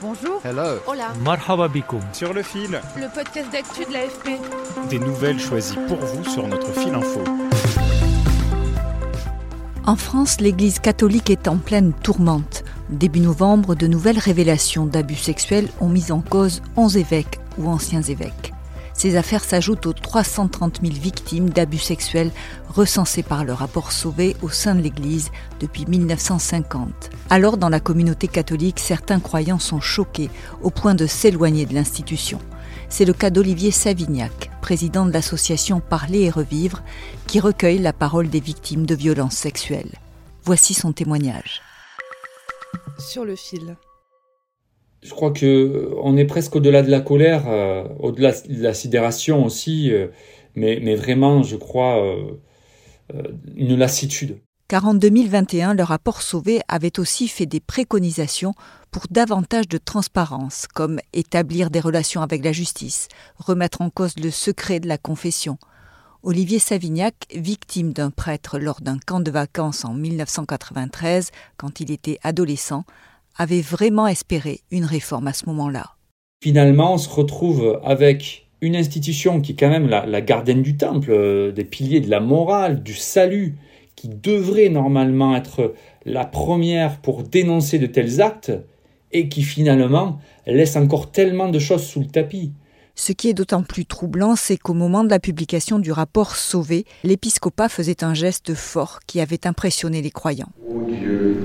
[0.00, 0.40] Bonjour.
[0.44, 0.78] Hello.
[0.86, 1.12] Hola.
[1.24, 2.00] Marhaba bikoum.
[2.12, 4.38] Sur le fil, Le podcast d'actu de l'AFP.
[4.90, 7.20] des nouvelles choisies pour vous sur notre fil info.
[9.86, 12.62] En France, l'Église catholique est en pleine tourmente.
[12.90, 18.02] Début novembre, de nouvelles révélations d'abus sexuels ont mis en cause 11 évêques ou anciens
[18.02, 18.52] évêques.
[18.98, 22.32] Ces affaires s'ajoutent aux 330 000 victimes d'abus sexuels
[22.68, 25.30] recensées par le rapport Sauvé au sein de l'Église
[25.60, 27.10] depuis 1950.
[27.30, 30.30] Alors, dans la communauté catholique, certains croyants sont choqués
[30.62, 32.40] au point de s'éloigner de l'institution.
[32.88, 36.82] C'est le cas d'Olivier Savignac, président de l'association Parler et Revivre,
[37.28, 39.94] qui recueille la parole des victimes de violences sexuelles.
[40.42, 41.62] Voici son témoignage.
[42.98, 43.76] Sur le fil.
[45.02, 48.74] Je crois que euh, on est presque au-delà de la colère, euh, au-delà de la
[48.74, 50.08] sidération aussi, euh,
[50.54, 52.04] mais, vraiment, je crois,
[53.54, 54.38] une lassitude.
[54.66, 58.54] Car en 2021, le rapport Sauvé avait aussi fait des préconisations
[58.90, 64.32] pour davantage de transparence, comme établir des relations avec la justice, remettre en cause le
[64.32, 65.58] secret de la confession.
[66.24, 72.18] Olivier Savignac, victime d'un prêtre lors d'un camp de vacances en 1993, quand il était
[72.24, 72.84] adolescent,
[73.38, 75.94] avait vraiment espéré une réforme à ce moment-là.
[76.42, 80.76] Finalement, on se retrouve avec une institution qui est quand même la, la gardienne du
[80.76, 83.56] temple, euh, des piliers de la morale, du salut,
[83.96, 88.52] qui devrait normalement être la première pour dénoncer de tels actes,
[89.12, 92.52] et qui finalement laisse encore tellement de choses sous le tapis.
[92.94, 96.84] Ce qui est d'autant plus troublant, c'est qu'au moment de la publication du rapport Sauvé,
[97.04, 100.50] l'épiscopat faisait un geste fort qui avait impressionné les croyants.
[100.68, 101.36] Ô Dieu,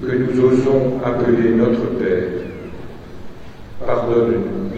[0.00, 2.30] que nous osons appeler notre Père,
[3.86, 4.70] pardonne-nous.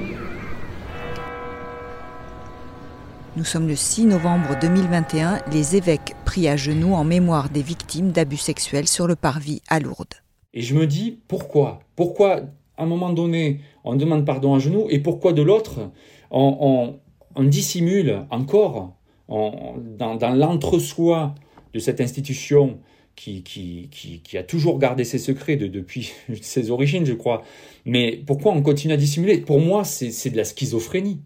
[3.35, 8.11] Nous sommes le 6 novembre 2021, les évêques prient à genoux en mémoire des victimes
[8.11, 10.15] d'abus sexuels sur le parvis à Lourdes.
[10.53, 11.81] Et je me dis, pourquoi?
[11.97, 12.41] Pourquoi,
[12.77, 15.91] à un moment donné, on demande pardon à genoux, et pourquoi de l'autre,
[16.31, 16.97] on, on-
[17.35, 18.93] on dissimule encore
[19.29, 21.35] on- dans, dans l'entre-soi
[21.73, 22.79] de cette institution
[23.15, 26.13] qui, a toujours gardé ses secrets de- depuis
[26.43, 27.45] ses origines, je crois.
[27.85, 29.39] Mais pourquoi on continue à dissimuler?
[29.39, 31.21] Pour moi, c'est de la schizophrénie.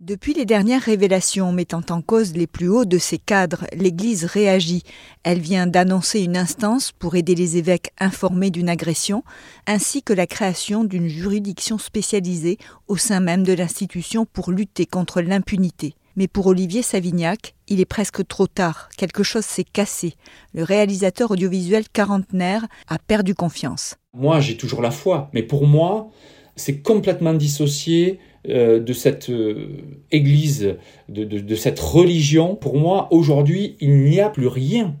[0.00, 4.82] Depuis les dernières révélations mettant en cause les plus hauts de ses cadres, l'Église réagit.
[5.22, 9.22] Elle vient d'annoncer une instance pour aider les évêques informés d'une agression,
[9.68, 12.58] ainsi que la création d'une juridiction spécialisée
[12.88, 15.94] au sein même de l'institution pour lutter contre l'impunité.
[16.16, 20.14] Mais pour Olivier Savignac, il est presque trop tard, quelque chose s'est cassé.
[20.54, 23.96] Le réalisateur audiovisuel quarantenaire a perdu confiance.
[24.12, 26.10] Moi, j'ai toujours la foi, mais pour moi,
[26.54, 28.18] c'est complètement dissocié
[28.48, 29.68] euh, de cette euh,
[30.10, 30.76] église,
[31.08, 32.56] de, cette religion.
[32.56, 34.96] Pour moi, aujourd'hui, il n'y a plus rien.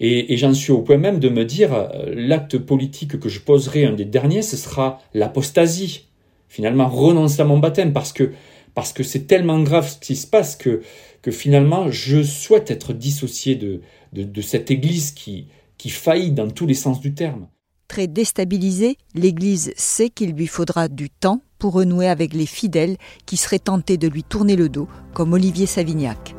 [0.00, 3.40] Et, et j'en suis au point même de me dire, euh, l'acte politique que je
[3.40, 6.08] poserai, un des derniers, ce sera l'apostasie.
[6.48, 8.32] Finalement, renoncer à mon baptême, parce que
[8.74, 10.82] parce que c'est tellement grave ce qui se passe que,
[11.22, 13.80] que finalement, je souhaite être dissocié de,
[14.12, 15.46] de, cette église qui,
[15.78, 17.46] qui faillit dans tous les sens du terme.
[17.88, 22.96] Très déstabilisée, l'Église sait qu'il lui faudra du temps pour renouer avec les fidèles
[23.26, 26.34] qui seraient tentés de lui tourner le dos, comme Olivier Savignac.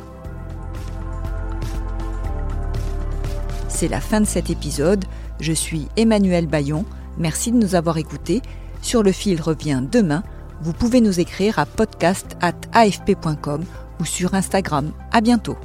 [3.69, 5.05] C'est la fin de cet épisode.
[5.39, 6.85] Je suis Emmanuel Bayon.
[7.17, 8.41] Merci de nous avoir écoutés.
[8.81, 10.23] Sur le fil revient demain.
[10.61, 13.63] Vous pouvez nous écrire à podcast@afp.com
[13.99, 14.91] ou sur Instagram.
[15.11, 15.57] À bientôt.